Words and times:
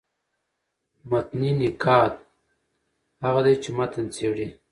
متني 1.09 1.49
نقاد 1.59 2.13
هغه 3.23 3.39
دﺉ، 3.47 3.55
چي 3.63 3.69
متن 3.77 4.05
څېړي. 4.15 4.47